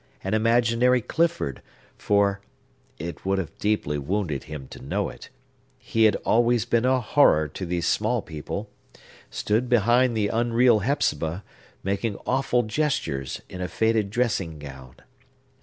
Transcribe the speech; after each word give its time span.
An 0.23 0.33
imaginary 0.33 0.99
Clifford—for 1.03 2.41
(and 2.99 3.07
it 3.07 3.23
would 3.23 3.37
have 3.37 3.55
deeply 3.59 3.99
wounded 3.99 4.45
him 4.45 4.67
to 4.69 4.81
know 4.81 5.09
it) 5.09 5.29
he 5.77 6.05
had 6.05 6.15
always 6.25 6.65
been 6.65 6.85
a 6.85 6.99
horror 6.99 7.47
to 7.49 7.67
these 7.67 7.85
small 7.85 8.23
people—stood 8.23 9.69
behind 9.69 10.17
the 10.17 10.29
unreal 10.29 10.79
Hepzibah, 10.79 11.43
making 11.83 12.17
awful 12.25 12.63
gestures, 12.63 13.43
in 13.47 13.61
a 13.61 13.67
faded 13.67 14.09
dressing 14.09 14.57
gown. 14.57 14.95